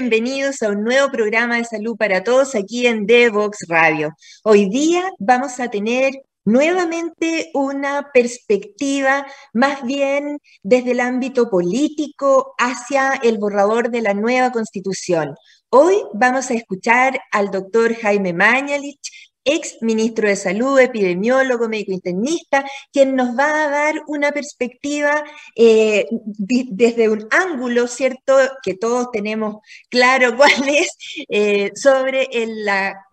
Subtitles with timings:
[0.00, 4.12] bienvenidos a un nuevo programa de salud para todos aquí en Devox Radio.
[4.42, 6.14] Hoy día vamos a tener
[6.44, 14.50] nuevamente una perspectiva más bien desde el ámbito político hacia el borrador de la nueva
[14.50, 15.36] constitución.
[15.70, 22.64] Hoy vamos a escuchar al doctor Jaime Mañalich, ex ministro de Salud, epidemiólogo, médico internista,
[22.92, 25.22] quien nos va a dar una perspectiva
[25.54, 29.56] eh, desde un ángulo, ¿cierto?, que todos tenemos
[29.88, 30.96] claro cuál es,
[31.28, 32.66] eh, sobre el,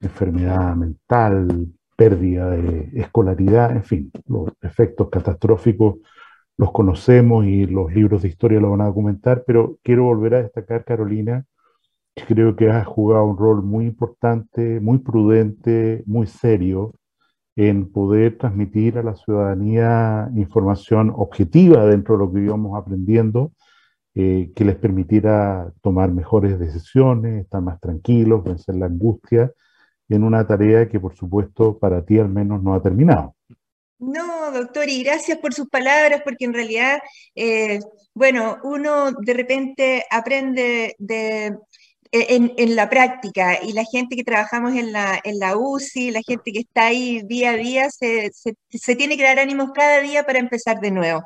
[0.00, 5.96] enfermedad mental, pérdida de escolaridad, en fin, los efectos catastróficos
[6.58, 10.42] los conocemos y los libros de historia lo van a documentar, pero quiero volver a
[10.42, 11.44] destacar, Carolina,
[12.14, 16.94] que creo que has jugado un rol muy importante, muy prudente, muy serio
[17.56, 23.52] en poder transmitir a la ciudadanía información objetiva dentro de lo que íbamos aprendiendo,
[24.14, 29.52] eh, que les permitiera tomar mejores decisiones, estar más tranquilos, vencer la angustia
[30.08, 33.34] en una tarea que por supuesto para ti al menos no ha terminado.
[33.98, 36.98] No, doctor, y gracias por sus palabras, porque en realidad,
[37.34, 37.80] eh,
[38.12, 41.56] bueno, uno de repente aprende de,
[42.12, 46.52] en, la práctica y la gente que trabajamos en la, en la UCI, la gente
[46.52, 50.38] que está ahí día a día, se, se, tiene que dar ánimos cada día para
[50.38, 51.24] empezar de nuevo.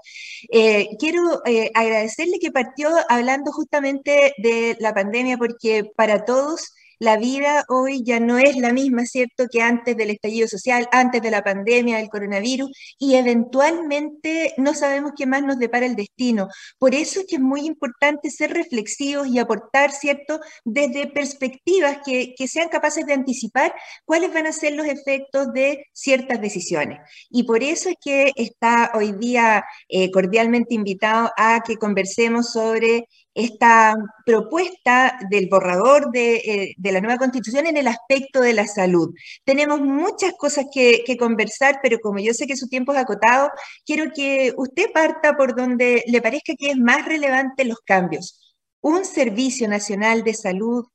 [0.53, 7.17] Eh, quiero eh, agradecerle que partió hablando justamente de la pandemia, porque para todos la
[7.17, 11.31] vida hoy ya no es la misma, ¿cierto?, que antes del estallido social, antes de
[11.31, 16.49] la pandemia, del coronavirus, y eventualmente no sabemos qué más nos depara el destino.
[16.79, 22.35] Por eso es que es muy importante ser reflexivos y aportar, ¿cierto?, desde perspectivas que,
[22.47, 23.73] sean capaces de anticipar
[24.05, 26.99] cuáles van a ser los efectos de ciertas decisiones.
[27.31, 33.07] Y por eso es que está hoy día eh, cordialmente invitado a que conversemos sobre
[33.35, 33.95] esta
[34.27, 39.15] propuesta del borrador eh, de, la nueva constitución en el aspecto de la salud.
[39.45, 43.51] Tenemos muchas cosas que, conversar, pero como yo sé que su tiempo es acotado,
[43.85, 48.57] quiero que usted parta por donde le parezca que es más relevante los cambios.
[48.81, 50.87] Un servicio nacional de salud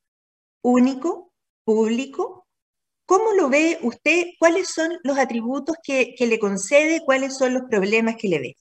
[0.62, 1.32] único,
[1.64, 2.48] público.
[3.06, 4.26] ¿Cómo lo ve usted?
[4.40, 7.02] ¿Cuáles son los atributos que, que le concede?
[7.06, 8.58] ¿Cuáles son los problemas que le ve?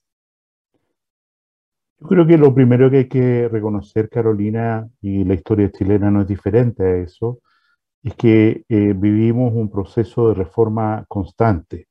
[2.00, 6.22] Yo creo que lo primero que hay que reconocer, Carolina, y la historia chilena no
[6.22, 7.40] es diferente a eso,
[8.02, 11.88] es que eh, vivimos un proceso de reforma constante.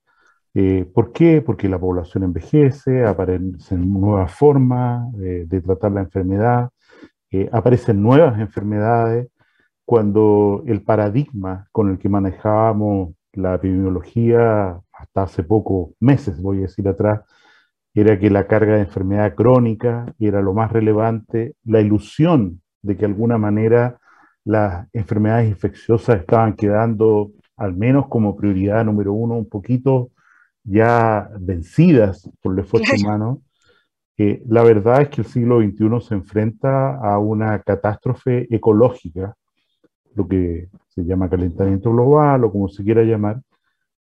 [0.53, 1.41] Eh, ¿Por qué?
[1.41, 6.69] Porque la población envejece, aparecen nuevas formas eh, de tratar la enfermedad,
[7.51, 9.29] aparecen nuevas enfermedades.
[9.85, 16.61] Cuando el paradigma con el que manejábamos la epidemiología hasta hace pocos meses, voy a
[16.61, 17.21] decir atrás,
[17.93, 23.01] era que la carga de enfermedad crónica era lo más relevante, la ilusión de que
[23.01, 23.99] de alguna manera
[24.45, 30.09] las enfermedades infecciosas estaban quedando al menos como prioridad número uno un poquito
[30.63, 33.41] ya vencidas por el esfuerzo humano,
[34.17, 39.35] eh, la verdad es que el siglo XXI se enfrenta a una catástrofe ecológica,
[40.15, 43.41] lo que se llama calentamiento global o como se quiera llamar,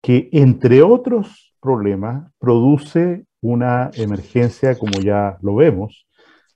[0.03, 6.07] que entre otros problemas produce una emergencia, como ya lo vemos,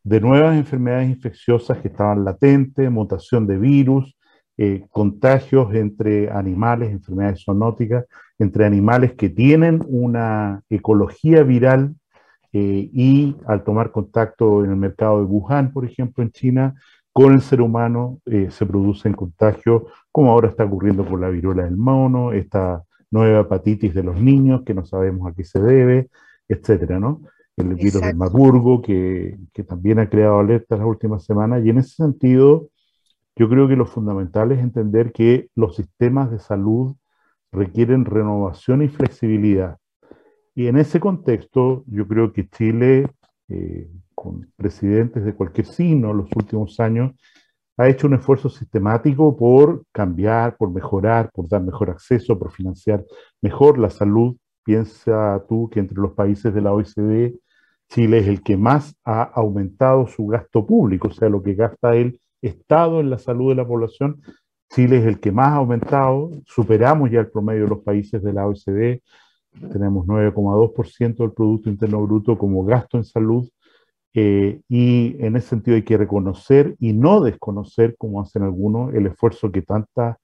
[0.02, 4.16] de nuevas enfermedades infecciosas que estaban latentes, mutación de virus,
[4.56, 8.04] eh, contagios entre animales, enfermedades zoonóticas,
[8.38, 11.94] entre animales que tienen una ecología viral
[12.52, 16.74] eh, y al tomar contacto en el mercado de Wuhan, por ejemplo, en China,
[17.12, 19.82] con el ser humano eh, se producen contagios,
[20.12, 24.62] como ahora está ocurriendo con la viruela del mono, esta nueva hepatitis de los niños
[24.64, 26.10] que no sabemos a qué se debe,
[26.48, 27.22] etcétera, ¿no?
[27.56, 31.64] el virus de Marburgo, que, que, también ha creado alertas las últimas semanas.
[31.64, 32.70] Y en ese sentido,
[33.36, 36.96] yo creo que lo fundamental es entender que los sistemas de salud
[37.52, 39.78] requieren renovación y flexibilidad.
[40.54, 43.08] Y en ese contexto, yo creo que Chile,
[43.48, 47.12] eh, con presidentes de cualquier signo en los últimos años,
[47.76, 53.04] ha hecho un esfuerzo sistemático por cambiar, por mejorar, por dar mejor acceso, por financiar
[53.40, 54.36] mejor la salud.
[54.64, 57.34] Piensa tú que entre los países de la OECD
[57.88, 61.94] Chile es el que más ha aumentado su gasto público, o sea, lo que gasta
[61.94, 64.20] el Estado en la salud de la población.
[64.70, 68.32] Chile es el que más ha aumentado, superamos ya el promedio de los países de
[68.32, 69.00] la OECD,
[69.70, 73.48] tenemos 9,2% del Producto Interno Bruto como gasto en salud,
[74.14, 79.06] eh, y en ese sentido hay que reconocer y no desconocer, como hacen algunos, el
[79.06, 80.16] esfuerzo que tantas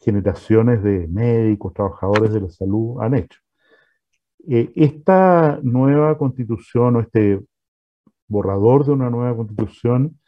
[0.00, 3.38] generaciones de médicos, trabajadores de la salud han hecho.
[4.46, 7.40] Eh, esta nueva constitución o este
[8.28, 10.18] borrador de una nueva constitución,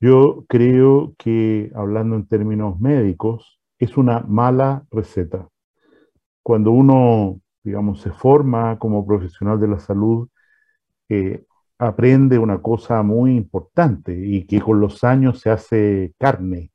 [0.00, 5.48] yo creo que, hablando en términos médicos, es una mala receta.
[6.42, 10.28] Cuando uno, digamos, se forma como profesional de la salud,
[11.08, 11.44] eh,
[11.78, 16.70] aprende una cosa muy importante y que con los años se hace carne,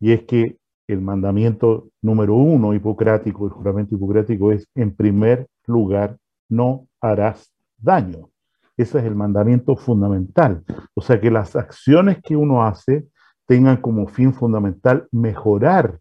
[0.00, 6.16] y es que el mandamiento número uno hipocrático, el juramento hipocrático es, en primer lugar,
[6.48, 8.30] no harás daño.
[8.76, 10.64] Ese es el mandamiento fundamental.
[10.94, 13.06] O sea, que las acciones que uno hace
[13.46, 15.98] tengan como fin fundamental mejorar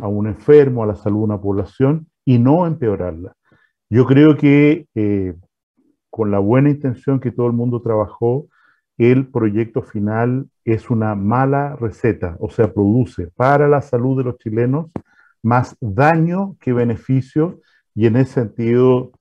[0.00, 3.34] a un enfermo, a la salud de una población y no empeorarla.
[3.90, 5.34] Yo creo que eh,
[6.10, 8.46] con la buena intención que todo el mundo trabajó,
[8.96, 14.38] el proyecto final es una mala receta, o sea, produce para la salud de los
[14.38, 14.90] chilenos
[15.42, 17.60] más daño que beneficio
[17.94, 19.12] y en ese sentido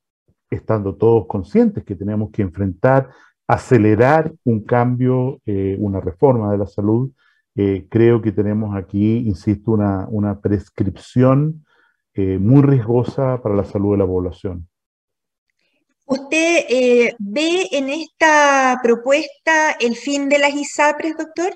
[0.50, 3.10] estando todos conscientes que tenemos que enfrentar,
[3.48, 7.12] acelerar un cambio, eh, una reforma de la salud,
[7.56, 11.66] eh, creo que tenemos aquí, insisto, una, prescripción
[12.14, 14.68] eh, muy riesgosa para la salud de la población.
[16.06, 21.54] ¿Usted ve en esta propuesta el fin de las ISAPRES, doctor?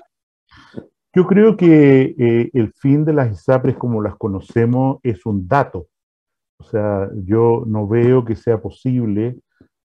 [1.14, 5.88] Yo creo que el fin de las ISAPRES como las conocemos es un dato,
[6.58, 9.38] o sea, yo no veo que sea posible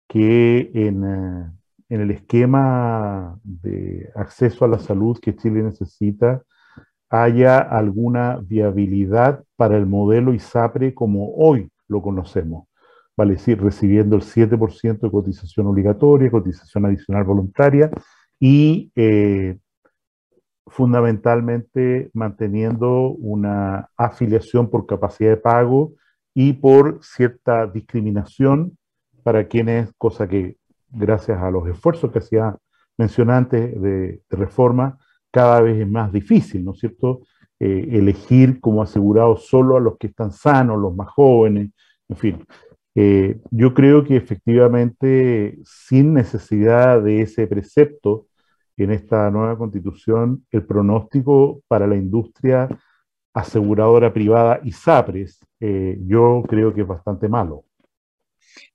[0.09, 1.51] que en, eh,
[1.91, 6.43] en, el esquema de acceso a la salud que Chile necesita
[7.11, 12.69] haya alguna viabilidad para el modelo ISAPRE como hoy lo conocemos.
[13.15, 17.91] Vale decir, recibiendo el 7% de cotización obligatoria, cotización adicional voluntaria
[18.41, 19.59] y eh,
[20.67, 25.93] fundamentalmente manteniendo una afiliación por capacidad de pago
[26.35, 28.77] y por cierta discriminación
[29.23, 30.57] para quienes, cosa que
[30.91, 32.57] gracias a los esfuerzos que hacía
[32.99, 34.99] mencionante de, reforma,
[35.31, 37.21] cada vez es más difícil, ¿no es cierto?
[37.59, 41.71] Eh, elegir como asegurado solo a los que están sanos, los más jóvenes,
[42.09, 42.47] en fin.
[42.95, 48.27] Eh, yo creo que efectivamente, sin necesidad de ese precepto
[48.77, 52.69] en esta nueva constitución, el pronóstico para la industria
[53.35, 57.65] aseguradora privada y SAPRES, eh, yo creo que es bastante malo.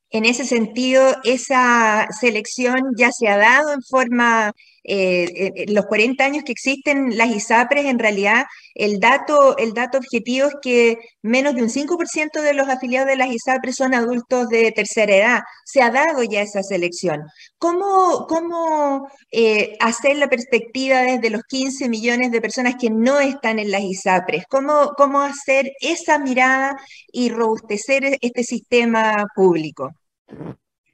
[0.10, 4.54] En ese sentido, esa selección ya se ha dado en forma,
[4.88, 10.48] eh, los 40 años que existen las ISAPRES, en realidad el dato, el dato objetivo
[10.48, 14.72] es que menos de un 5% de los afiliados de las ISAPRES son adultos de
[14.72, 15.40] tercera edad.
[15.66, 17.24] Se ha dado ya esa selección.
[17.58, 23.60] ¿Cómo, cómo eh, hacer la perspectiva desde los 15 millones de personas que no están
[23.60, 24.46] en las ISAPRES?
[24.50, 26.78] ¿Cómo, cómo hacer esa mirada
[27.12, 29.92] y robustecer este sistema público?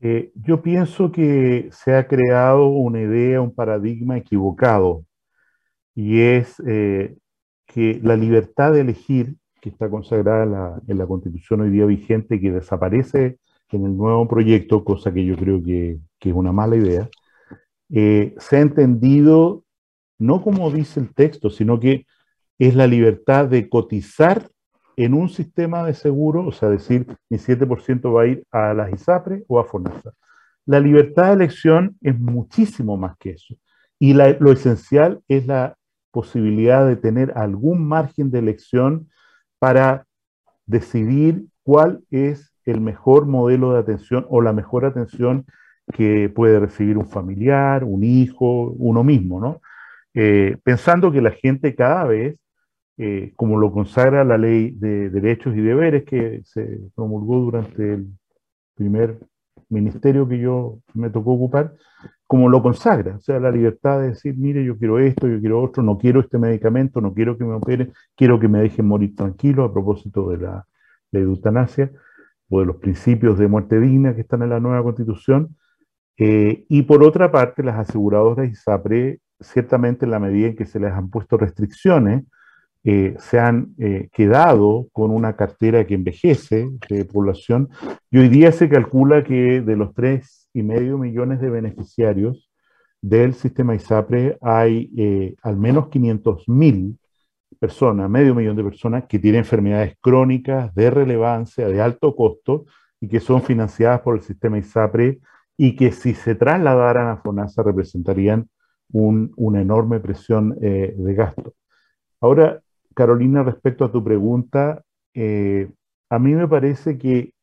[0.06, 5.06] Eh, yo pienso que se ha creado una idea, un paradigma equivocado,
[5.96, 7.16] y es eh,
[7.66, 12.52] que la libertad de elegir, que está consagrada en la, Constitución hoy día vigente, que
[12.52, 13.38] desaparece
[13.72, 17.08] en el nuevo proyecto, cosa que yo creo que, que es una mala idea,
[17.90, 19.64] eh, se ha entendido
[20.20, 22.06] no como dice el texto, sino que
[22.60, 24.50] es la libertad de cotizar
[24.96, 28.90] en un sistema de seguro, o sea, decir, mi 7% va a ir a la
[28.90, 30.14] ISAPRE o a FONASA.
[30.66, 33.56] La libertad de elección es muchísimo más que eso.
[34.00, 35.76] Y lo esencial es la
[36.12, 39.10] posibilidad de tener algún margen de elección
[39.60, 40.06] para
[40.66, 45.46] decidir cuál es el mejor modelo de atención o la mejor atención
[45.92, 49.62] que puede recibir un familiar, un hijo, uno mismo, ¿no?
[50.14, 52.38] Eh, pensando que la gente cada vez,
[52.98, 58.08] eh, como lo consagra la ley de derechos y deberes que se promulgó durante el
[58.76, 59.20] primer
[59.70, 61.74] ministerio que yo me tocó ocupar,
[62.28, 65.62] como lo consagra, o sea, la libertad de decir, mire, yo quiero esto, yo quiero
[65.62, 69.16] otro, no quiero este medicamento, no quiero que me operen, quiero que me dejen morir
[69.16, 70.66] tranquilo a propósito de la,
[71.12, 71.92] de eutanasia
[72.50, 75.56] o de los principios de muerte digna que están en la nueva constitución.
[76.18, 80.80] Eh, y por otra parte, las aseguradoras ISAPRE, ciertamente en la medida en que se
[80.80, 82.24] les han puesto restricciones,
[82.86, 87.70] eh, se han eh, quedado con una cartera que envejece de población
[88.12, 92.52] y hoy día se calcula que de los tres y medio millones de beneficiarios
[93.02, 97.00] del sistema ISAPRE hay eh, al menos 500 mil
[97.58, 102.66] personas, medio millón de personas que tienen enfermedades crónicas de relevancia, de alto costo
[103.00, 105.22] y que son financiadas por el sistema ISAPRE
[105.56, 108.50] y que si se trasladaran a FONASA representarían
[108.90, 111.54] una enorme presión de gasto.
[112.22, 112.62] Ahora,
[112.94, 114.84] Carolina, respecto a tu pregunta,
[115.14, 115.72] eh,
[116.10, 117.34] a mí me parece que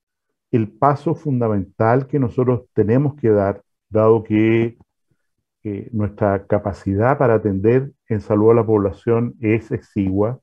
[0.50, 4.78] el paso fundamental que nosotros tenemos que dar, dado que
[5.64, 10.40] eh, nuestra capacidad para atender en salud a la población es exigua,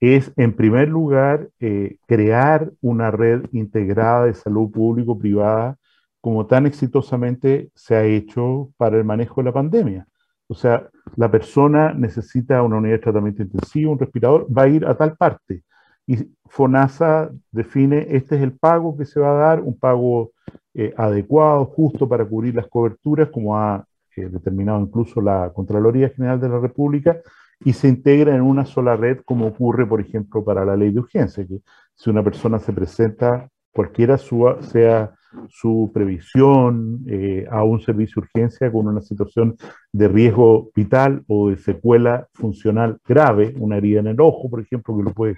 [0.00, 5.78] es en primer lugar eh, crear una red integrada de salud público-privada
[6.20, 10.06] como tan exitosamente se ha hecho para el manejo de la pandemia.
[10.50, 14.84] O sea, la persona necesita una unidad de tratamiento intensivo, un respirador, va a ir
[14.84, 15.62] a tal parte.
[16.08, 16.16] Y
[16.46, 20.32] FONASA define, este es el pago que se va a dar, un pago
[20.74, 23.84] eh, adecuado, justo para cubrir las coberturas, como ha
[24.16, 27.20] eh, determinado incluso la Contraloría General de la República,
[27.60, 30.98] y se integra en una sola red, como ocurre, por ejemplo, para la ley de
[30.98, 31.60] urgencia, que
[31.94, 35.14] si una persona se presenta, cualquiera sea
[35.48, 39.56] su previsión eh, a un servicio de urgencia con una situación
[39.92, 44.96] de riesgo vital o de secuela funcional grave, una herida en el ojo, por ejemplo,
[44.96, 45.36] que lo puede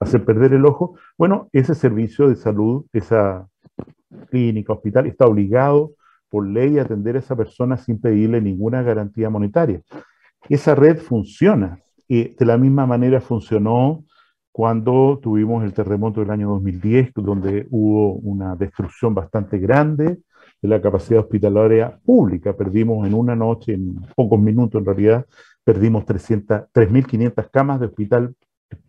[0.00, 3.48] hacer perder el ojo, bueno, ese servicio de salud, esa
[4.30, 5.92] clínica, hospital, está obligado
[6.28, 9.80] por ley a atender a esa persona sin pedirle ninguna garantía monetaria.
[10.48, 14.04] Esa red funciona y de la misma manera funcionó
[14.52, 20.18] cuando tuvimos el terremoto del año 2010, donde hubo una destrucción bastante grande
[20.60, 22.54] de la capacidad hospitalaria pública.
[22.54, 25.26] Perdimos en una noche, en pocos minutos en realidad,
[25.64, 28.34] perdimos 3.500 camas de hospital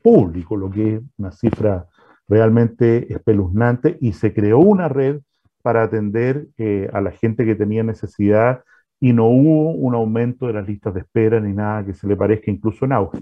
[0.02, 1.88] público, lo que es una cifra
[2.28, 5.22] realmente espeluznante, y se creó una red
[5.62, 8.64] para atender eh, a la gente que tenía necesidad
[9.00, 12.16] y no hubo un aumento de las listas de espera ni nada que se le
[12.16, 13.20] parezca incluso en auge.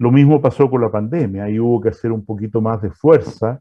[0.00, 3.60] Lo mismo pasó con la pandemia, ahí hubo que hacer un poquito más de fuerza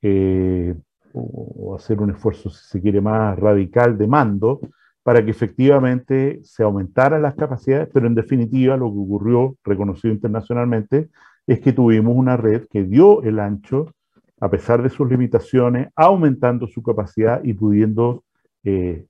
[0.00, 0.76] eh,
[1.12, 4.60] o hacer un esfuerzo, si se quiere, más radical de mando
[5.02, 11.08] para que efectivamente se aumentaran las capacidades, pero en definitiva lo que ocurrió, reconocido internacionalmente,
[11.48, 13.92] es que tuvimos una red que dio el ancho,
[14.38, 18.22] a pesar de sus limitaciones, aumentando su capacidad y pudiendo
[18.62, 19.04] eh,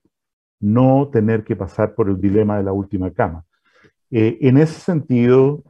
[0.58, 3.44] no tener que pasar por el dilema de la última cama.
[4.10, 5.64] Eh, en ese sentido,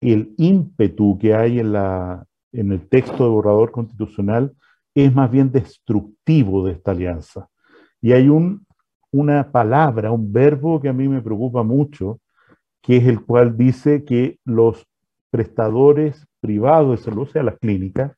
[0.00, 4.54] el ímpetu que hay en, la, el texto de borrador constitucional
[4.94, 7.48] es más bien destructivo de esta alianza.
[8.00, 8.66] Y hay un,
[9.10, 12.20] una palabra, un verbo que a mí me preocupa mucho,
[12.82, 14.86] que es el cual dice que los
[15.30, 18.12] prestadores privados de salud, o sea, las clínicas,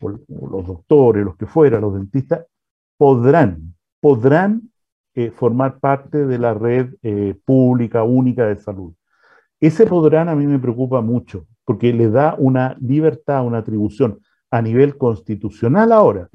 [0.00, 2.46] los doctores, los que fueran, los dentistas,
[2.96, 4.70] podrán, podrán
[5.14, 8.94] eh, formar parte de la red eh, pública única de salud.
[9.64, 14.60] Ese podrán a mí me preocupa mucho, porque le da una libertad, una atribución a
[14.60, 16.28] nivel constitucional ahora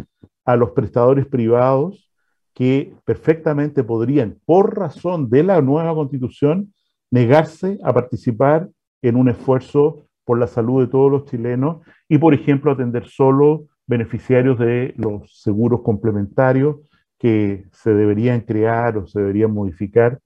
[0.45, 2.12] a los prestadores privados
[2.55, 6.74] que perfectamente podrían, por razón de la nueva constitución,
[7.12, 8.67] negarse a participar
[9.03, 13.67] en un esfuerzo por la salud de todos los chilenos y, por ejemplo, atender solo
[13.86, 16.77] beneficiarios de los seguros complementarios
[17.19, 20.19] que se deberían crear o se deberían modificar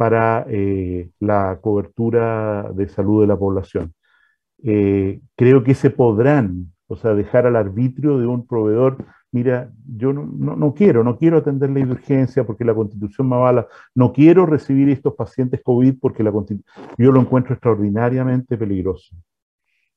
[0.00, 3.92] para eh, la cobertura de salud de la población.
[4.64, 8.96] Eh, creo que se podrán, o sea, dejar al arbitrio de un proveedor
[9.30, 13.68] mira, yo no, no, quiero, no quiero atender de urgencia porque la constitución me avala,
[13.94, 16.32] no quiero recibir estos pacientes COVID porque la
[16.96, 19.14] yo lo encuentro extraordinariamente peligroso.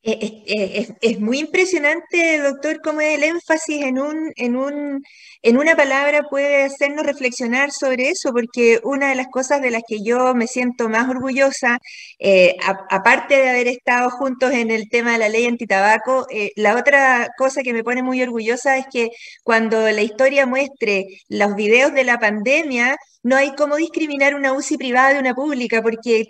[0.05, 5.01] Es, muy impresionante, doctor, cómo el énfasis en, un, en, un,
[5.41, 9.83] en una palabra puede hacernos reflexionar sobre eso, porque una de las cosas de las
[9.87, 11.79] que yo me siento más orgullosa,
[12.19, 12.57] eh,
[12.89, 17.29] aparte de haber estado juntos en el tema de la ley antitabaco, eh, la otra
[17.37, 19.09] cosa que me pone muy orgullosa es que
[19.43, 24.77] cuando la historia muestre los videos de la pandemia, no hay cómo discriminar una UCI
[24.77, 26.25] privada de una pública, porque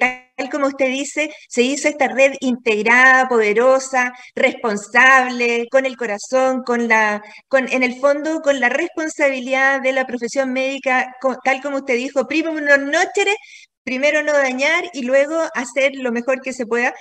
[0.51, 7.21] como usted dice, se hizo esta red integrada, poderosa, responsable, con el corazón, con la,
[7.47, 12.27] con, en el fondo, con la responsabilidad de la profesión médica, tal como usted dijo,
[12.27, 13.35] primero no nocere,
[13.83, 16.93] primero no dañar y luego hacer lo mejor que se pueda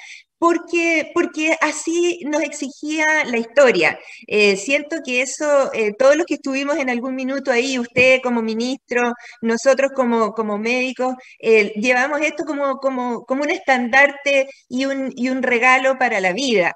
[0.42, 3.96] porque, porque así nos exigía la historia.
[4.26, 8.42] Eh, siento que eso, eh, todos los que estuvimos en algún minuto ahí, usted como
[8.42, 15.12] ministro, nosotros como, como médicos, eh, llevamos esto como, como, como un estandarte y un,
[15.14, 16.74] y un regalo para la vida.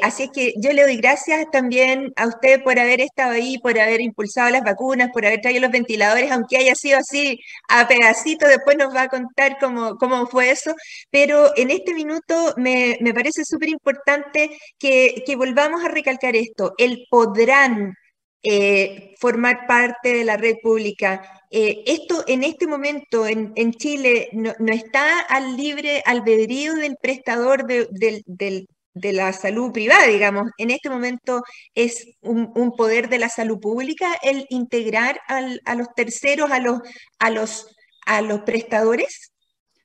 [0.00, 3.78] así es que yo le doy gracias también a usted por haber estado ahí, por
[3.78, 8.46] haber impulsado las vacunas, por haber traído los ventiladores, aunque haya sido así a pedacito,
[8.48, 10.74] después nos va a contar cómo, cómo fue eso,
[11.10, 16.74] pero en este minuto me, me, parece súper importante que, volvamos a recalcar esto.
[16.78, 17.94] El podrán
[18.42, 21.22] eh, formar parte de la red pública.
[21.50, 28.66] Eh, esto en este momento en, Chile no, está al libre albedrío del prestador de,
[28.94, 30.50] la salud privada, digamos.
[30.58, 31.42] En este momento
[31.74, 36.80] es un, poder de la salud pública el integrar a los terceros, a los,
[37.18, 37.74] a, los,
[38.06, 39.32] a los prestadores.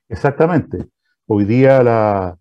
[0.08, 0.86] Exactamente.
[1.26, 2.36] Hoy día la,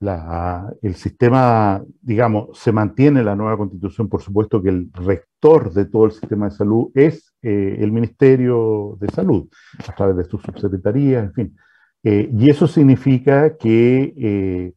[0.00, 6.06] el sistema, digamos, se mantiene la nueva constitución, por supuesto que el rector de todo
[6.06, 9.48] el sistema de salud es eh, el Ministerio de Salud,
[9.86, 11.56] a través de su subsecretaría, en fin.
[12.02, 14.72] Eh, y eso significa que eh,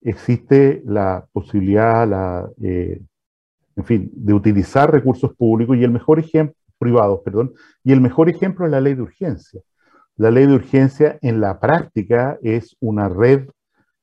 [0.00, 7.20] existe la posibilidad, la, en fin, de utilizar recursos públicos y el mejor ejemplo, privados,
[7.24, 7.52] perdón,
[7.84, 9.60] y el mejor ejemplo es la ley de urgencia.
[10.16, 13.48] La ley de urgencia en la práctica es una red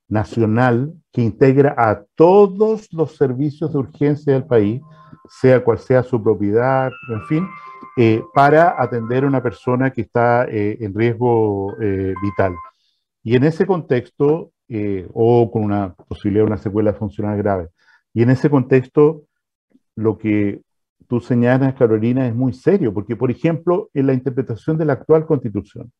[0.10, 4.82] nacional que integra a todos los servicios de urgencia del país,
[5.30, 7.48] sea cual sea su propiedad, en fin,
[7.96, 12.56] eh, para atender a una persona que está eh, en riesgo eh, vital.
[13.24, 14.52] Y en ese contexto,
[15.14, 17.70] o con una posibilidad de una secuela funcional grave,
[18.14, 19.24] y en ese contexto,
[19.96, 20.62] lo que
[21.08, 25.26] tú señalas, Carolina, es muy serio, porque, por ejemplo, en la interpretación de la actual
[25.26, 25.92] constitución,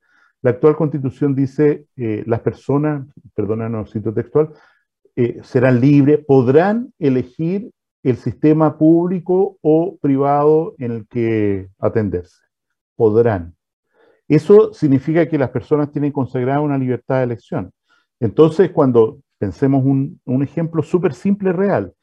[0.42, 4.50] la actual constitución dice, eh, las personas, perdónanos, cito textual,
[5.16, 7.72] eh, serán libres, podrán elegir
[8.04, 12.38] el sistema público o privado en el que atenderse.
[12.96, 13.56] Podrán.
[14.30, 17.72] Eso significa que las personas tienen consagrada una libertad de elección.
[18.20, 21.94] Entonces, cuando pensemos un, ejemplo súper simple, real,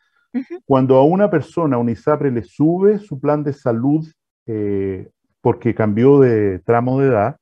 [0.67, 4.07] cuando a una persona, un ISAPRE, le sube su plan de salud
[4.47, 5.09] eh,
[5.41, 7.37] porque cambió de tramo de edad,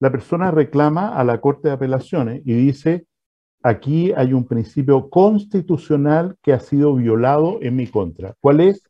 [0.00, 3.06] la persona reclama a la Corte de Apelaciones y dice,
[3.62, 8.34] aquí hay un principio constitucional que ha sido violado en mi contra.
[8.40, 8.82] ¿Cuál es?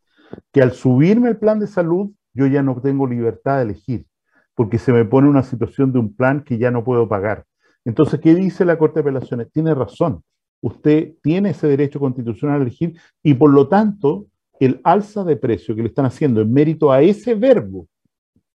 [0.52, 4.06] Que al subirme el plan de salud, yo ya no tengo libertad de elegir,
[4.54, 7.44] porque se me pone una situación de un plan que ya no puedo pagar.
[7.84, 9.50] Entonces, ¿qué dice la Corte de Apelaciones?
[9.52, 10.22] Tiene razón.
[10.60, 14.26] Usted tiene ese derecho constitucional a elegir y por lo tanto,
[14.58, 17.86] el alza de precio que le están haciendo en mérito a ese verbo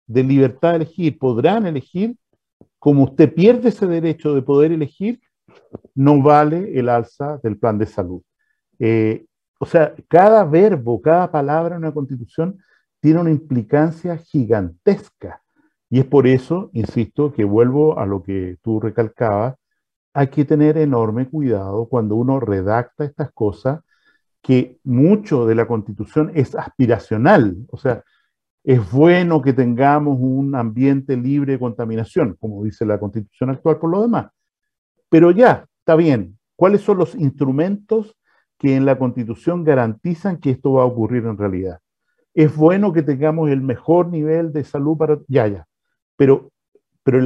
[0.06, 2.16] de libertad de elegir, podrán elegir,
[2.80, 5.20] como usted pierde ese derecho de poder elegir,
[5.94, 8.22] no vale el alza del plan de salud.
[8.78, 9.26] Eh,
[9.60, 12.58] o sea, cada verbo, cada palabra en una constitución
[13.00, 15.42] tiene una implicancia gigantesca.
[15.90, 19.56] Y es por eso, insisto, que vuelvo a lo que tú recalcabas,
[20.14, 23.80] hay que tener enorme cuidado cuando uno redacta estas cosas,
[24.42, 27.56] que mucho de la constitución es aspiracional.
[27.70, 28.02] O sea,
[28.62, 33.90] es bueno que tengamos un ambiente libre de contaminación, como dice la constitución actual por
[33.90, 34.28] lo demás.
[35.08, 36.38] Pero ya, está bien.
[36.56, 38.16] ¿Cuáles son los instrumentos
[38.58, 41.80] que en la constitución garantizan que esto va a ocurrir en realidad?
[42.34, 45.18] Es bueno que tengamos el mejor nivel de salud para...
[45.26, 45.66] Ya, ya.
[46.16, 46.50] Pero,
[47.02, 47.18] pero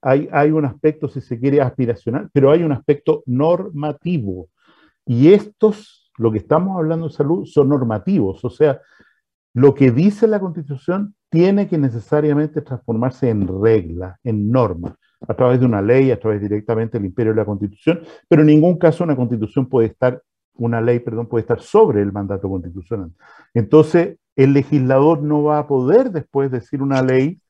[0.00, 4.48] hay, hay un aspecto, si se quiere, aspiracional, pero hay un aspecto normativo.
[5.04, 8.44] Y estos, lo que estamos hablando de salud, son normativos.
[8.44, 8.80] O sea,
[9.56, 14.94] lo que dice la Constitución tiene que necesariamente transformarse en regla, en norma,
[15.26, 18.48] a través de una ley, a través directamente del imperio de la Constitución, pero en
[18.48, 20.22] ningún caso una Constitución puede estar
[20.56, 23.12] una ley, perdón, puede estar sobre el mandato constitucional.
[23.54, 27.40] Entonces, el legislador no va a poder después decir una ley,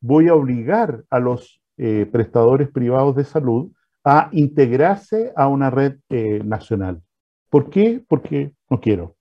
[0.00, 3.72] voy a obligar a los eh, prestadores privados de salud
[4.04, 7.02] a integrarse a una red eh, nacional.
[7.50, 8.04] ¿Por qué?
[8.06, 9.16] Porque no quiero,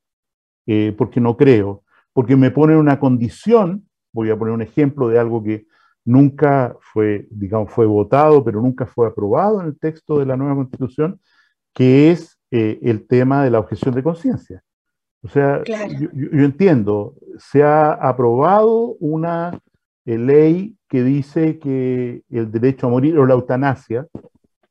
[0.67, 1.81] eh, porque no creo,
[2.15, 5.67] porque me ponen una condición, voy a poner un ejemplo de algo que
[6.05, 10.55] nunca fue, digamos, fue votado, pero nunca fue aprobado en el texto de la nueva
[10.55, 11.19] constitución,
[11.73, 14.63] que es el tema de la objeción de conciencia.
[15.23, 19.59] O sea, yo, entiendo, se ha aprobado una
[20.05, 24.07] eh, ley que dice que el derecho a morir o la eutanasia,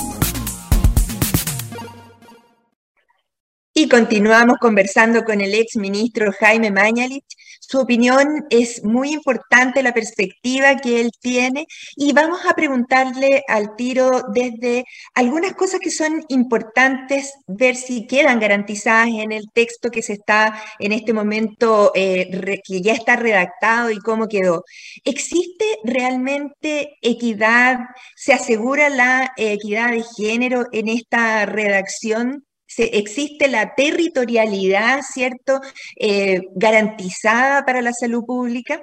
[3.73, 7.23] Y continuamos conversando con el ex ministro Jaime Mañalich.
[7.69, 13.75] Su opinión es muy importante, la perspectiva que él tiene, y vamos a preguntarle al
[13.75, 20.01] tiro desde algunas cosas que son importantes, ver si quedan garantizadas en el texto que
[20.01, 24.63] se está en este momento, eh, que ya está redactado y cómo quedó.
[25.03, 27.81] ¿Existe realmente equidad?
[28.15, 32.48] ¿Se asegura la equidad de género en esta redacción?
[32.77, 35.59] Existe la territorialidad, ¿cierto?,
[35.95, 38.81] eh, garantizada para la salud pública?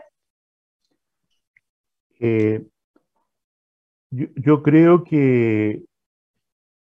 [2.19, 2.65] Eh,
[4.11, 5.83] yo, creo que,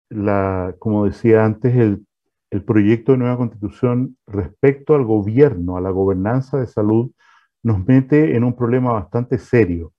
[0.09, 2.05] la, como decía antes, el,
[2.51, 7.11] el proyecto de nueva constitución respecto al gobierno, a la gobernanza de salud,
[7.63, 9.93] nos mete en un problema bastante serio,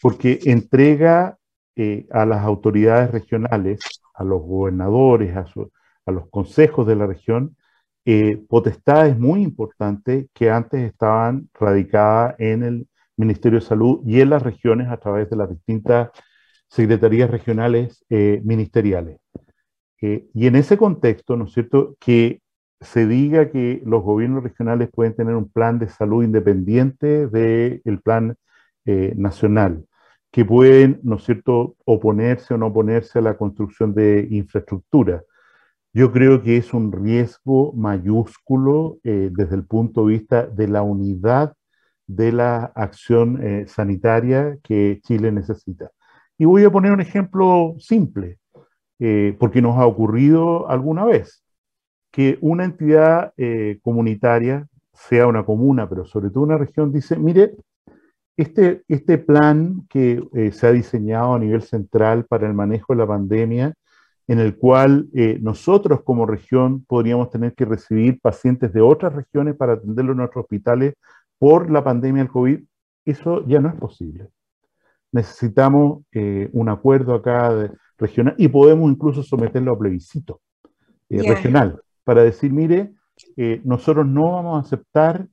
[0.00, 1.38] porque entrega
[1.76, 3.80] eh, a las autoridades regionales,
[4.14, 5.70] a los gobernadores, a, su,
[6.06, 7.56] a los consejos de la región
[8.06, 14.28] eh, potestades muy importantes que antes estaban radicadas en el Ministerio de Salud y en
[14.28, 16.10] las regiones a través de las distintas
[16.68, 19.20] secretarías regionales eh, ministeriales.
[20.02, 22.42] Eh, y en ese contexto, ¿no es cierto?, que
[22.80, 28.36] se diga que los gobiernos regionales pueden tener un plan de salud independiente del plan
[28.84, 29.86] nacional,
[30.30, 35.22] que pueden, ¿no es cierto?, oponerse o no oponerse a la construcción de infraestructura,
[35.94, 40.82] yo creo que es un riesgo mayúsculo eh, desde el punto de vista de la
[40.82, 41.54] unidad
[42.08, 45.90] de la acción eh, sanitaria que Chile necesita.
[46.36, 48.38] Y voy a poner un ejemplo simple,
[48.98, 51.44] eh, porque nos ha ocurrido alguna vez
[52.10, 53.32] que una entidad
[53.82, 57.56] comunitaria, sea una comuna, pero sobre todo una región, dice, mire,
[58.36, 63.06] este, este plan que se ha diseñado a nivel central para el manejo de la
[63.06, 63.74] pandemia,
[64.26, 69.54] en el cual eh, nosotros como región podríamos tener que recibir pacientes de otras regiones
[69.56, 70.94] para atenderlos en nuestros hospitales
[71.38, 72.60] por la pandemia del COVID,
[73.04, 74.28] eso ya no es posible.
[75.12, 80.40] Necesitamos eh, un acuerdo acá regional y podemos incluso someterlo a plebiscito
[81.10, 82.92] eh, regional para decir, mire,
[83.62, 85.28] nosotros no vamos a aceptar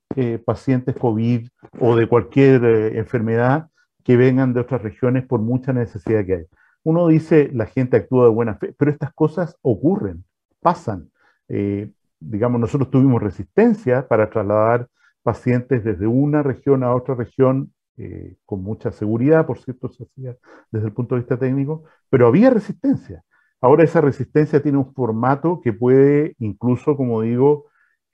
[0.45, 1.47] pacientes COVID
[1.79, 2.63] o de cualquier
[2.95, 3.69] enfermedad
[4.03, 6.45] que vengan de otras regiones por mucha necesidad que hay
[6.83, 10.23] uno dice la gente actúa de buena fe, pero estas cosas ocurren,
[10.61, 11.11] pasan.
[11.47, 14.87] Eh, digamos, nosotros tuvimos resistencia para trasladar
[15.23, 20.35] pacientes desde una región a otra región eh, con mucha seguridad, por cierto, se hacía
[20.71, 23.23] desde el punto de vista técnico, pero había resistencia.
[23.61, 27.65] Ahora esa resistencia tiene un formato que puede incluso, como digo,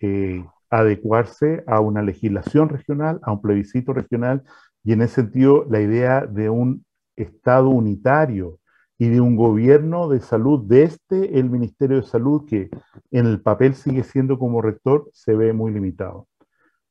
[0.01, 4.43] eh, adecuarse a una legislación regional, a un plebiscito regional
[4.84, 6.86] Y en ese sentido, la idea de un
[7.17, 8.60] Estado unitario
[8.97, 12.69] y de un gobierno de salud desde el Ministerio de Salud, que
[13.12, 16.27] en el papel sigue siendo como rector, se ve muy limitado.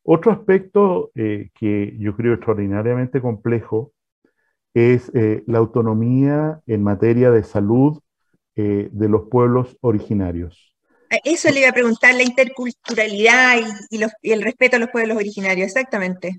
[0.04, 3.92] Otro aspecto eh, que yo creo extraordinariamente complejo
[4.72, 7.98] es eh, la autonomía en materia de salud
[8.54, 10.74] eh, de los pueblos originarios.
[11.24, 13.56] Eso le iba a preguntar, la interculturalidad
[13.90, 16.38] y, y el respeto a los pueblos originarios, exactamente.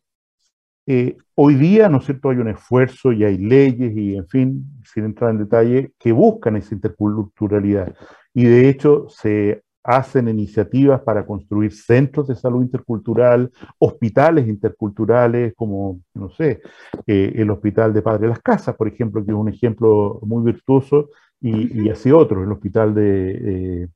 [0.90, 4.66] Eh, hoy día, ¿no es cierto?, hay un esfuerzo y hay leyes y, en fin,
[4.86, 7.94] sin entrar en detalle, que buscan esa interculturalidad.
[8.34, 16.02] Y de hecho, se hacen iniciativas para construir centros de salud intercultural, hospitales interculturales, como,
[16.14, 16.62] no sé,
[17.06, 21.10] eh, el Hospital de Padre Las Casas, por ejemplo, que es un ejemplo muy virtuoso,
[21.40, 23.90] y, así otro, el Hospital de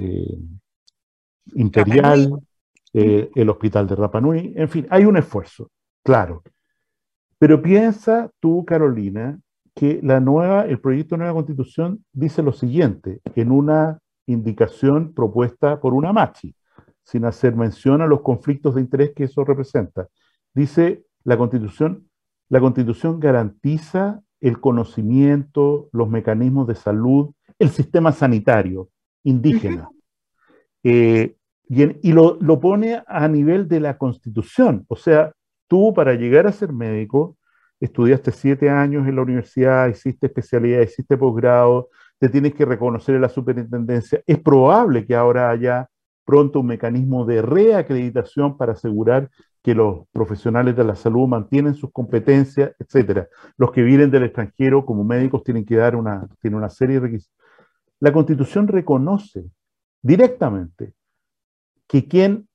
[0.00, 0.38] eh,
[1.54, 2.32] Imperial,
[2.94, 5.70] el Hospital de Rapanui, en fin, hay un esfuerzo.
[6.02, 6.42] Claro.
[7.38, 9.38] Pero piensa tú, Carolina,
[9.74, 15.80] que la nueva, el proyecto de nueva constitución dice lo siguiente, en una indicación propuesta
[15.80, 16.54] por una machi,
[17.02, 20.08] sin hacer mención a los conflictos de interés que eso representa.
[20.54, 22.08] Dice la constitución,
[22.48, 28.90] la constitución garantiza el conocimiento, los mecanismos de salud, el sistema sanitario
[29.24, 29.88] indígena.
[30.82, 31.36] Eh,
[32.02, 35.32] y, lo, pone a nivel de la constitución, o sea,
[35.66, 37.36] Tú para llegar a ser médico,
[37.80, 43.22] estudiaste siete años en la universidad, hiciste especialidad, hiciste posgrado, te tienes que reconocer en
[43.22, 44.22] la superintendencia.
[44.26, 45.88] Es probable que ahora haya
[46.24, 49.30] pronto un mecanismo de reacreditación para asegurar
[49.62, 53.28] que los profesionales de la salud mantienen sus competencias, etcétera.
[53.56, 57.36] Los que vienen del extranjero como médicos tienen que dar una, una serie de requisitos.
[58.00, 59.44] La Constitución reconoce
[60.02, 60.92] directamente
[61.94, 62.48] que quien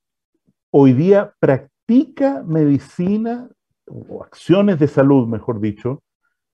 [0.69, 3.47] hoy día practica medicina
[3.88, 6.04] o acciones de salud, mejor dicho,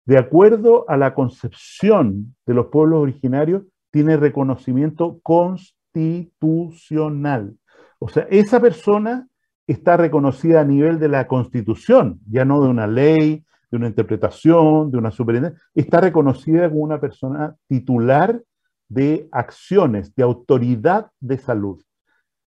[0.06, 7.58] de acuerdo a la concepción de los pueblos originarios, tiene reconocimiento constitucional.
[7.98, 9.28] O sea, esa persona
[9.65, 14.91] está reconocida a nivel de la constitución, ya no de una ley, de una interpretación,
[14.91, 18.43] de una superintendencia, está reconocida como una persona titular
[18.89, 21.82] de acciones, de autoridad de salud.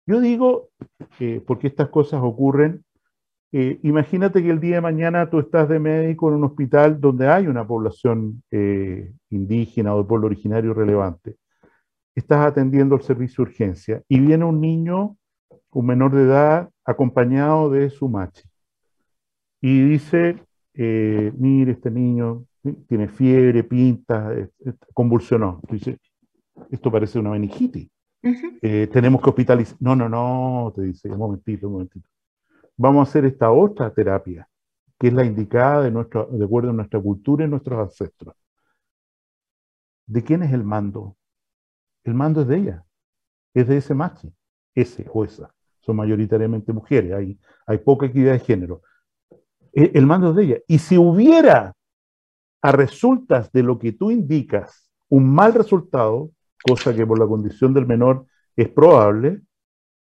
[0.09, 0.69] Yo digo,
[1.19, 2.83] eh, porque estas cosas ocurren,
[3.51, 7.27] eh, imagínate que el día de mañana tú estás de médico en un hospital donde
[7.27, 11.35] hay una población eh, indígena o de pueblo originario relevante.
[12.15, 15.15] Estás atendiendo el servicio de urgencia y viene un niño,
[15.73, 18.49] un menor de edad, acompañado de su machi.
[19.61, 20.43] Y dice,
[20.73, 22.45] mire, este niño
[22.87, 24.33] tiene fiebre, pinta,
[24.91, 25.61] convulsionó.
[25.69, 25.99] Dice,
[26.71, 27.91] esto parece una meningitis.
[28.21, 29.77] Eh, tenemos que hospitalizar.
[29.79, 32.07] No, no, no, te dice, un momentito, un momentito.
[32.75, 34.47] Vamos a hacer esta otra terapia,
[34.97, 38.35] que es la indicada de, nuestro, de acuerdo a nuestra cultura y nuestros ancestros.
[40.05, 41.15] ¿De quién es el mando?
[42.03, 42.85] El mando es de ella,
[43.53, 44.31] es de ese macho,
[44.73, 45.53] ese o esa.
[45.81, 48.81] Son mayoritariamente mujeres, hay, hay poca equidad de género.
[49.73, 50.57] E, el mando es de ella.
[50.67, 51.73] Y si hubiera
[52.61, 56.31] a resultas de lo que tú indicas un mal resultado,
[56.63, 59.41] cosa que por la condición del menor es probable,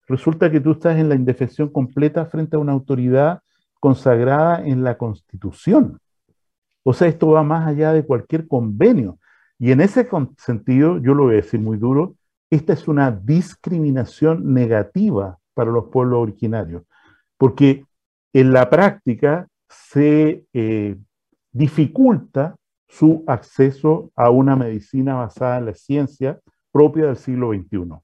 [0.07, 3.41] resulta que tú estás en la indefensión completa frente a una autoridad
[3.81, 5.99] consagrada en la Constitución.
[6.85, 9.19] O sea, esto va más allá de cualquier convenio.
[9.59, 12.17] Y en ese sentido, yo lo voy a decir muy duro,
[12.51, 16.83] esta es una discriminación negativa para los pueblos originarios,
[17.39, 17.85] porque
[18.33, 20.97] en la práctica se eh,
[21.53, 22.57] dificulta
[22.99, 26.39] su acceso a una medicina basada en la ciencia
[26.71, 27.97] propia del siglo XXI.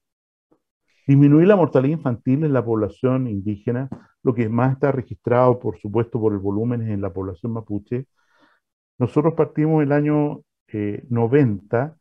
[1.07, 3.87] Disminuir la mortalidad infantil en la población indígena,
[4.21, 8.05] lo que más está registrado, por supuesto, por el volumen en la población mapuche.
[8.97, 10.41] Nosotros partimos el año
[11.09, 11.91] 90 eh,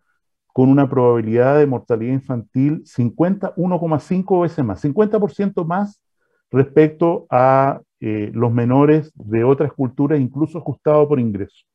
[0.53, 6.03] con una probabilidad de mortalidad infantil 1,5 veces más, 50% más
[6.51, 11.70] respecto a eh, los menores de otras culturas, incluso ajustado por ingreso.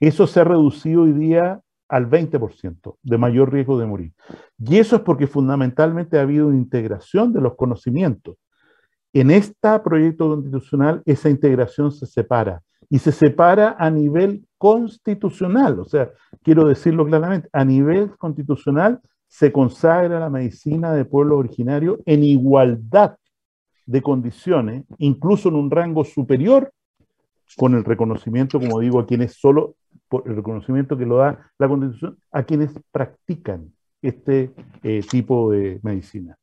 [0.00, 4.12] Eso se ha reducido hoy día al 20% de mayor riesgo de morir.
[4.58, 8.36] Y eso es porque fundamentalmente ha habido una integración de los conocimientos.
[9.12, 15.84] En este proyecto constitucional esa integración se separa y se separa a nivel constitucional, o
[15.84, 16.10] sea,
[16.42, 23.16] quiero decirlo claramente, a nivel constitucional se consagra la medicina de pueblo originario en igualdad
[23.86, 26.72] de condiciones, incluso en un rango superior
[27.56, 29.76] con el reconocimiento, como digo, a quienes solo,
[30.08, 34.50] por el reconocimiento que lo da la Constitución, a quienes practican este
[34.82, 36.36] eh, tipo de medicina.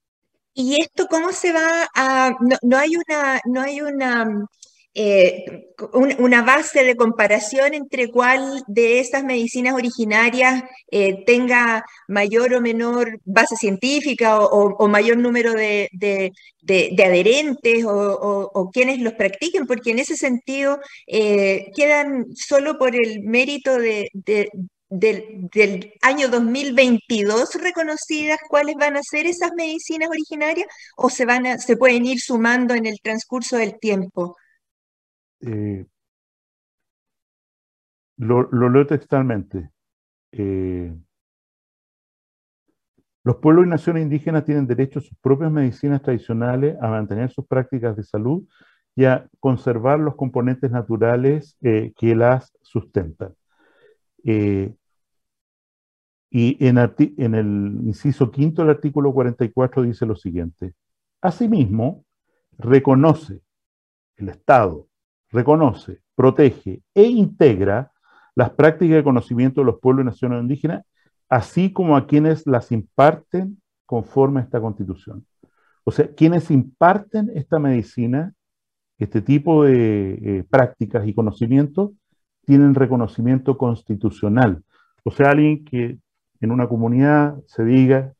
[0.53, 2.31] ¿Y esto cómo se va a.?
[2.61, 3.39] No, hay una.
[3.45, 4.45] No hay una
[4.93, 12.61] eh, una base de comparación entre cuál de esas medicinas originarias eh, tenga mayor o
[12.61, 15.89] menor base científica o, mayor número de,
[16.99, 23.77] adherentes o, quienes los practiquen, porque en ese sentido eh, quedan solo por el mérito
[23.77, 24.09] de,
[24.89, 31.57] del, año 2022 reconocidas cuáles van a ser esas medicinas originarias o se, van a,
[31.59, 34.35] se pueden ir sumando en el transcurso del tiempo?
[35.41, 35.85] Eh,
[38.17, 39.71] lo, leo textualmente.
[40.31, 40.95] Eh,
[43.23, 47.45] los pueblos y naciones indígenas tienen derecho a sus propias medicinas tradicionales, a mantener sus
[47.45, 48.43] prácticas de salud
[48.95, 53.33] y a conservar los componentes naturales eh, que las sustentan.
[54.23, 54.75] Y
[56.65, 60.73] en, en, el inciso quinto del artículo 44 dice lo siguiente.
[61.21, 62.05] Asimismo,
[62.57, 63.41] reconoce
[64.17, 64.87] el Estado,
[65.31, 67.91] reconoce, protege e integra
[68.35, 70.85] las prácticas de conocimiento de los pueblos y naciones indígenas,
[71.29, 75.25] así como a quienes las imparten conforme a esta constitución.
[75.83, 78.33] O sea, quienes imparten esta medicina,
[78.97, 81.91] este tipo de eh, prácticas y conocimientos,
[82.45, 84.63] tienen reconocimiento constitucional.
[85.03, 85.97] O sea, alguien que
[86.39, 88.13] en una comunidad se diga,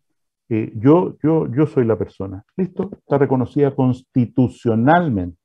[0.50, 2.43] eh, yo, yo, yo soy la persona.
[2.58, 2.89] ¿Listo?
[2.93, 5.38] Está reconocida constitucionalmente.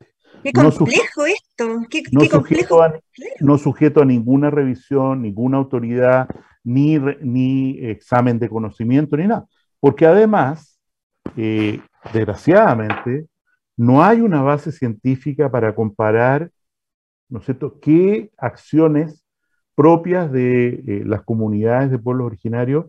[0.42, 1.80] Qué complejo esto.
[1.90, 2.40] Qué, no, complejo.
[2.40, 2.92] Sujeto a,
[3.40, 6.28] no sujeto a ninguna revisión, ninguna autoridad,
[6.64, 9.46] ni, ni examen de conocimiento, ni nada.
[9.80, 10.80] Porque además,
[11.36, 11.80] eh,
[12.12, 13.26] desgraciadamente,
[13.76, 16.50] no hay una base científica para comparar,
[17.28, 19.24] ¿no es cierto?, qué acciones
[19.74, 22.86] propias de eh, las comunidades de pueblos originarios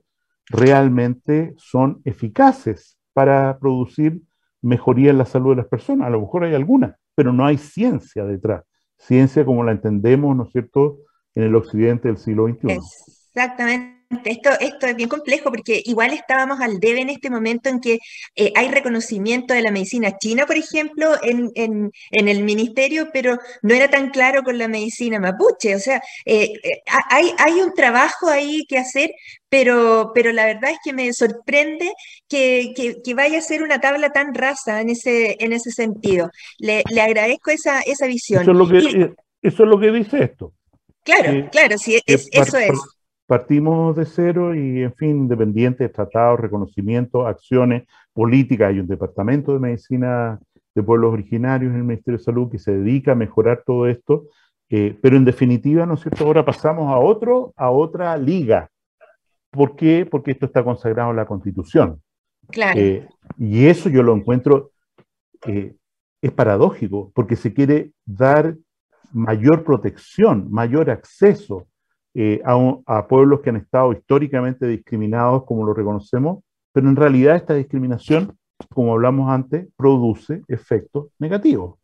[0.49, 4.21] realmente son eficaces para producir
[4.61, 6.07] mejoría en la salud de las personas.
[6.07, 8.63] A lo mejor hay alguna, pero no hay ciencia detrás.
[8.99, 10.99] Ciencia como la entendemos, ¿no es cierto?,
[11.33, 12.77] en el occidente del siglo XXI.
[13.33, 13.96] Exactamente.
[14.23, 17.99] Esto, esto es bien complejo porque igual estábamos al debe en este momento en que
[18.35, 23.89] eh, hay reconocimiento de la medicina china, por ejemplo, en, el ministerio, pero no era
[23.89, 25.75] tan claro con la medicina mapuche.
[25.75, 29.11] O sea, eh, eh, hay, hay un trabajo ahí que hacer,
[29.49, 31.91] pero, pero la verdad es que me sorprende
[32.29, 32.73] que,
[33.13, 36.31] vaya a ser una tabla tan rasa en ese, en ese sentido.
[36.59, 38.41] Le, agradezco esa, esa visión.
[38.41, 40.53] Eso es, lo que, eso es lo que dice esto.
[41.03, 42.96] Claro, claro, sí, eso es.
[43.27, 48.69] Partimos de cero y, en fin, independientes, tratados, reconocimientos, acciones, políticas.
[48.69, 50.39] Hay un departamento de medicina
[50.73, 54.27] de pueblos originarios en el Ministerio de Salud que se dedica a mejorar todo esto.
[54.69, 56.23] Eh, pero en definitiva, ¿no es cierto?
[56.23, 58.69] Ahora pasamos a otro, a otra liga.
[59.51, 60.07] ¿Por qué?
[60.09, 62.01] Porque esto está consagrado en la Constitución.
[62.49, 62.79] Claro.
[62.79, 63.05] Eh,
[63.37, 64.71] y eso yo lo encuentro,
[65.45, 65.75] eh,
[66.21, 68.55] es paradójico, porque se quiere dar
[69.11, 71.67] mayor protección, mayor acceso
[72.19, 77.53] eh, a, pueblos que han estado históricamente discriminados, como lo reconocemos, pero en realidad esta
[77.53, 78.35] discriminación,
[78.73, 81.75] como hablamos antes, produce efectos negativos.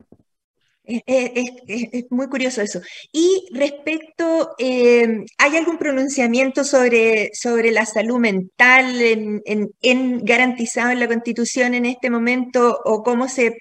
[0.85, 2.81] Es, muy curioso eso.
[3.11, 11.07] Y respecto, eh, ¿hay algún pronunciamiento sobre, sobre la salud mental en, garantizado en la
[11.07, 13.55] Constitución en este momento o cómo se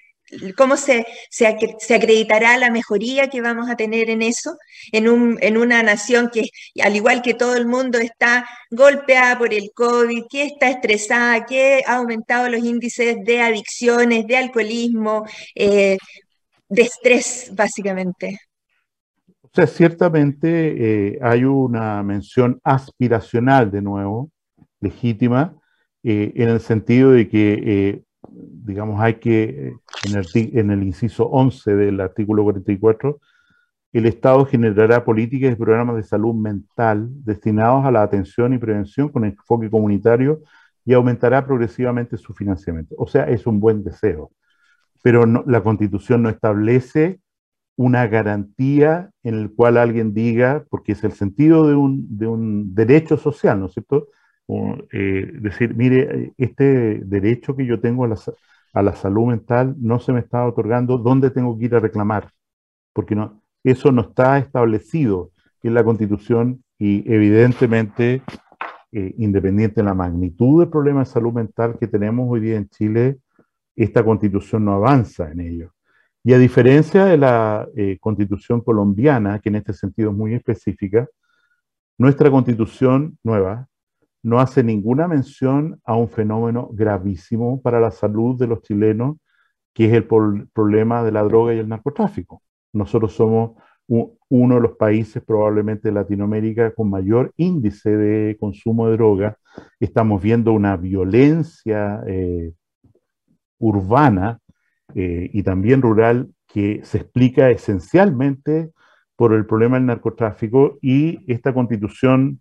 [0.57, 4.57] ¿Cómo se, se, acreditará la mejoría que vamos a tener en eso?
[4.91, 6.45] En, un, en una nación que,
[6.81, 11.81] al igual que todo el mundo, está golpeada por el COVID, que está estresada, que
[11.85, 15.97] ha aumentado los índices de adicciones, de alcoholismo, eh,
[16.69, 18.39] de estrés, básicamente.
[19.41, 20.47] O sea, ciertamente
[21.09, 24.31] eh, hay una mención aspiracional, de nuevo,
[24.79, 25.55] legítima,
[26.03, 29.73] eh, en el sentido de que digamos, hay que,
[30.05, 33.19] en el, en el inciso 11 del artículo 44,
[33.93, 39.09] el Estado generará políticas y programas de salud mental destinados a la atención y prevención
[39.09, 40.41] con enfoque comunitario
[40.83, 42.95] y aumentará progresivamente su financiamiento.
[42.97, 44.31] O sea, es un buen deseo,
[45.03, 47.19] pero la Constitución no establece
[47.75, 52.73] una garantía en el cual alguien diga, porque es el sentido de un, de un
[52.75, 54.07] derecho social, ¿no es cierto?
[54.47, 58.17] Eh, decir, mire, este derecho que yo tengo a la,
[58.73, 62.31] a la, salud mental no se me está otorgando, ¿dónde tengo que ir a reclamar?
[62.93, 65.31] Porque no, eso no está establecido
[65.63, 68.21] en la Constitución y evidentemente,
[68.91, 72.67] eh, independiente de la magnitud del problema de salud mental que tenemos hoy día en
[72.69, 73.19] Chile,
[73.75, 75.73] esta Constitución no avanza en ello.
[76.23, 81.07] Y a diferencia de la eh, Constitución colombiana, que en este sentido es muy específica,
[81.97, 83.67] nuestra Constitución nueva
[84.23, 89.17] no hace ninguna mención a un fenómeno gravísimo para la salud de los chilenos,
[89.73, 92.41] que es el problema de la droga y el narcotráfico.
[92.71, 93.51] Nosotros somos
[93.87, 99.37] uno de los países probablemente de Latinoamérica con mayor índice de consumo de droga.
[99.79, 102.53] Estamos viendo una violencia eh,
[103.59, 104.39] urbana
[104.95, 108.71] eh, y también rural que se explica esencialmente
[109.15, 112.39] por el problema del narcotráfico y esta constitución,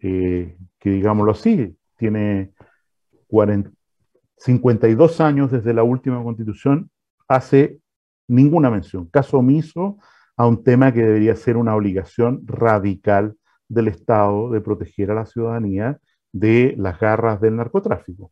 [0.00, 2.52] eh, que digámoslo así, tiene
[4.38, 6.90] 52 años desde la última constitución,
[7.28, 7.80] hace
[8.28, 9.98] ninguna mención, caso omiso
[10.36, 13.36] a un tema que debería ser una obligación radical
[13.68, 15.98] del Estado de proteger a la ciudadanía
[16.32, 18.30] de las garras del narcotráfico.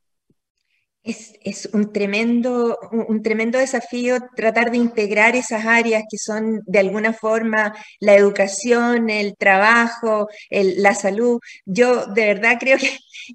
[1.04, 7.12] Es, un, tremendo, un tremendo desafío tratar de integrar esas áreas que son de alguna
[7.12, 11.40] forma la educación, el trabajo, la salud.
[11.66, 12.88] Yo de verdad creo que,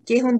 [0.08, 0.40] es un,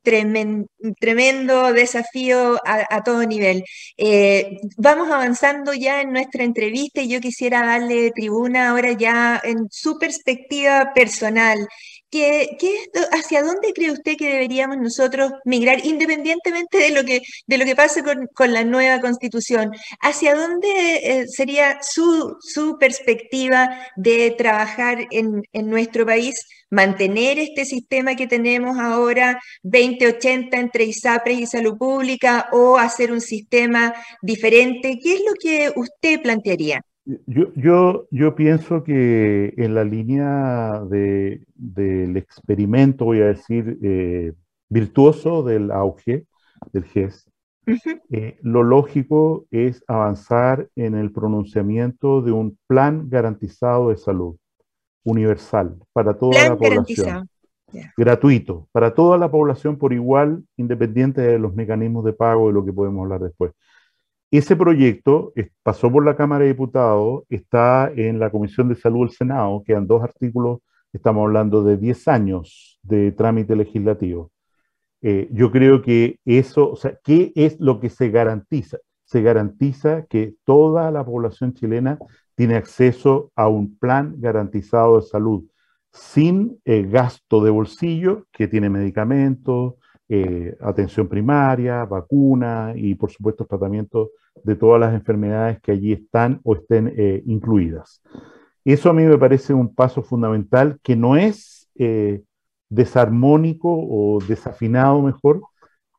[1.00, 3.64] tremendo desafío a, todo nivel.
[3.98, 9.68] Eh, vamos avanzando ya en nuestra entrevista y yo quisiera darle tribuna ahora ya en
[9.70, 11.68] su perspectiva personal.
[12.12, 12.58] ¿Qué,
[13.12, 17.76] ¿Hacia dónde cree usted que deberíamos nosotros migrar, independientemente de lo que, de lo que
[17.76, 19.72] pase con, la nueva constitución?
[20.02, 20.70] ¿Hacia dónde
[21.04, 26.34] eh, sería su, su, perspectiva de trabajar en, en, nuestro país?
[26.72, 33.22] ¿Mantener este sistema que tenemos ahora, 2080 entre ISAPRES y salud pública, o hacer un
[33.22, 33.94] sistema
[34.24, 34.98] diferente?
[35.04, 36.82] ¿Qué es lo que usted plantearía?
[37.26, 44.34] Yo, yo, yo pienso que en la línea de, del experimento, voy a decir, eh,
[44.70, 46.26] virtuoso del auge
[46.72, 47.30] del GES,
[48.12, 54.36] eh, lo lógico es avanzar en el pronunciamiento de un plan garantizado de salud
[55.04, 57.28] universal para toda la población.
[57.98, 62.66] Gratuito, para toda la población por igual, independiente de los mecanismos de pago de lo
[62.66, 63.52] que podemos hablar después.
[64.32, 69.16] Ese proyecto pasó por la Cámara de Diputados, está en la Comisión de Salud del
[69.16, 70.60] Senado, quedan dos artículos,
[70.94, 74.32] estamos hablando de 10 años de trámite legislativo.
[75.02, 78.78] Eh, yo creo que eso, o sea, ¿qué es lo que se garantiza?
[79.04, 81.98] Se garantiza que toda la población chilena
[82.36, 85.44] tiene acceso a un plan garantizado de salud
[85.92, 89.74] sin gasto de bolsillo, que tiene medicamentos,
[90.12, 94.10] eh, atención primaria, vacuna y por supuesto tratamiento
[94.44, 98.02] de todas las enfermedades que allí están o estén eh, incluidas.
[98.66, 102.24] Eso a mí me parece un paso fundamental que no es eh,
[102.70, 105.42] desarmónico o desafinado mejor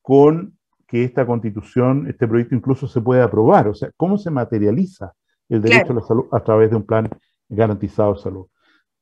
[0.02, 0.58] con
[0.88, 3.68] que esta constitución, este proyecto incluso se puede aprobar.
[3.68, 5.12] O sea, ¿cómo se materializa
[5.48, 7.08] el derecho a la salud a través de un plan
[7.48, 8.46] garantizado de salud?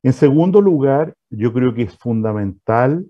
[0.03, 3.07] En segundo lugar, yo creo que es fundamental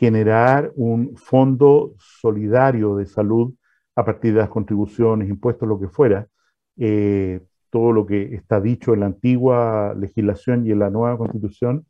[0.00, 3.52] generar un fondo solidario de salud
[3.94, 6.26] a partir de las contribuciones, impuestos, lo que fuera,
[6.78, 11.84] eh, todo lo que está dicho en la antigua legislación y en la nueva constitución,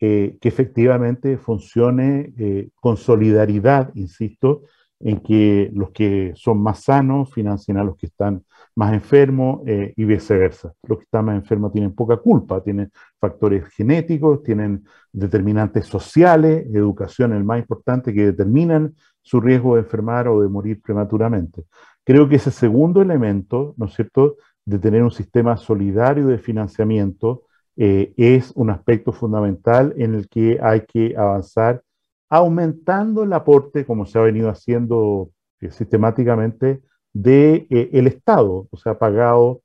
[0.00, 4.62] eh, que efectivamente funcione eh, con solidaridad, insisto,
[5.04, 8.42] en que los que son más sanos financien a los que están
[8.74, 10.72] más enfermos eh, y viceversa.
[10.82, 12.90] Los que están más enfermos tienen poca culpa, tienen
[13.20, 20.26] factores genéticos, tienen determinantes sociales, educación el más importante, que determinan su riesgo de enfermar
[20.26, 21.64] o de morir prematuramente.
[22.02, 27.42] Creo que ese segundo elemento, ¿no es cierto?, de tener un sistema solidario de financiamiento
[27.76, 31.82] eh, es un aspecto fundamental en el que hay que avanzar
[32.28, 36.80] aumentando el aporte, como se ha venido haciendo eh, sistemáticamente,
[37.12, 39.60] del de, eh, Estado, o sea, pagado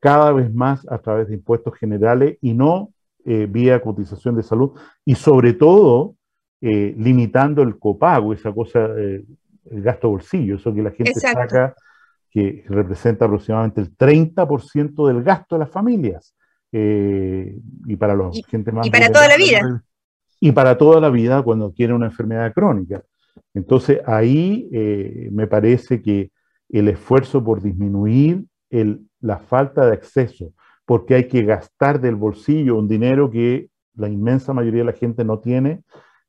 [0.00, 2.90] cada vez más a través de impuestos generales y no
[3.26, 4.72] eh, vía cotización de salud,
[5.04, 6.16] y sobre todo
[6.62, 9.24] limitando el copago, esa cosa, el
[9.64, 11.74] gasto bolsillo, eso que la gente saca,
[12.30, 16.34] que representa aproximadamente el 30% del gasto de las familias.
[16.70, 18.86] y para los gente más...
[18.86, 19.82] Y para toda la vida
[20.40, 23.02] y para toda la vida cuando tiene una enfermedad crónica.
[23.54, 26.30] Entonces ahí eh, me parece que
[26.70, 28.44] el esfuerzo por disminuir
[29.20, 30.52] la falta de acceso,
[30.86, 35.24] porque hay que gastar del bolsillo un dinero que la inmensa mayoría de la gente
[35.24, 35.82] no tiene,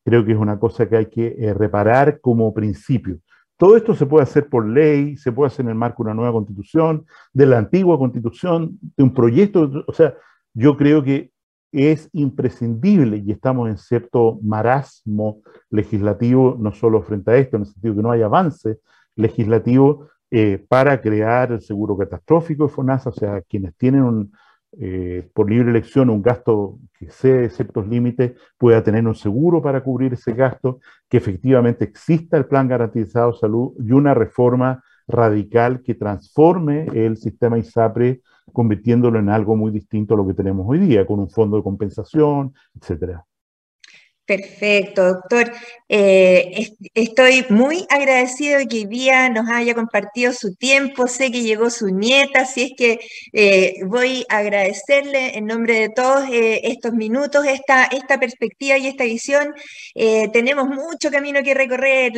[0.03, 3.19] creo que es una cosa que hay que eh, reparar como principio.
[3.55, 6.15] Todo esto se puede hacer por ley, se puede hacer en el marco de una
[6.15, 10.15] nueva constitución, de la antigua constitución, de un proyecto, o sea,
[10.53, 11.31] yo creo que
[11.71, 17.67] es imprescindible y estamos en cierto marasmo legislativo, no solo frente a esto, en el
[17.67, 18.79] sentido que no hay avance
[19.15, 24.31] legislativo eh, para crear el seguro catastrófico de FONASA, o sea, quienes tienen un,
[24.79, 29.83] eh, por libre elección un gasto que de ciertos límites, pueda tener un seguro para
[29.83, 35.81] cubrir ese gasto, que efectivamente exista el plan garantizado de salud y una reforma radical
[35.81, 38.21] que transforme el sistema ISAPRE,
[38.51, 41.63] convirtiéndolo en algo muy distinto a lo que tenemos hoy día, con un fondo de
[41.63, 43.25] compensación, etcétera.
[44.31, 45.51] Perfecto, doctor.
[45.93, 51.05] Eh, estoy muy agradecido de que hoy día nos haya compartido su tiempo.
[51.09, 52.99] Sé que llegó su nieta, así es que
[53.33, 58.87] eh, voy a agradecerle en nombre de todos eh, estos minutos, esta, esta perspectiva y
[58.87, 59.53] esta visión.
[60.31, 62.13] tenemos mucho camino que recorrer.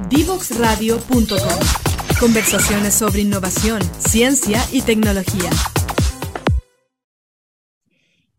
[0.08, 2.18] Divoxradio.com.
[2.18, 5.50] Conversaciones sobre innovación, ciencia y tecnología.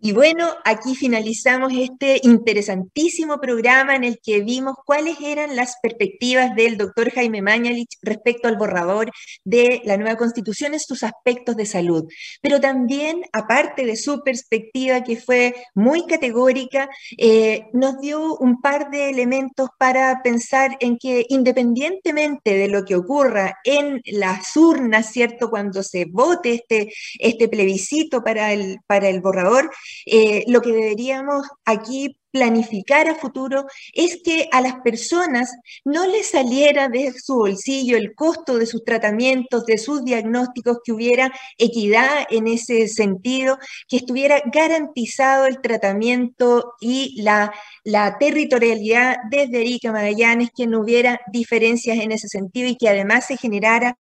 [0.01, 6.55] Y bueno, aquí finalizamos este interesantísimo programa en el que vimos cuáles eran las perspectivas
[6.55, 9.11] del doctor Jaime Mañalich respecto al borrador
[9.43, 12.05] de la nueva constitución en sus aspectos de salud.
[12.41, 18.91] Pero también, aparte de su perspectiva, que fue muy categórica, eh, nos dio un par
[18.91, 25.49] de elementos para pensar en que independientemente de lo que ocurra en las urnas, ¿cierto?
[25.49, 29.69] Cuando se vote este, este plebiscito para el, para el borrador,
[30.05, 35.51] eh, lo que deberíamos aquí planificar a futuro es que a las personas
[35.83, 40.91] no les saliera de su bolsillo el costo de sus tratamientos, de sus diagnósticos, que
[40.91, 47.51] hubiera equidad en ese sentido, que estuviera garantizado el tratamiento y la,
[47.83, 53.25] la territorialidad desde Erika Magallanes, que no hubiera diferencias en ese sentido y que además
[53.25, 53.97] se generara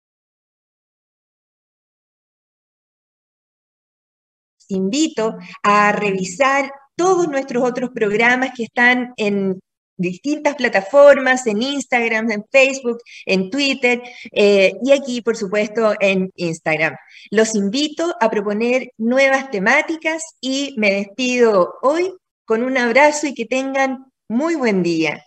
[4.68, 9.60] invito a revisar todos nuestros otros programas que están en
[9.96, 14.02] distintas plataformas, en Instagram, en Facebook, en Twitter
[14.32, 16.96] eh, y aquí, por supuesto, en Instagram.
[17.30, 22.12] Los invito a proponer nuevas temáticas y me despido hoy
[22.44, 25.22] con un abrazo y que tengan muy buen día.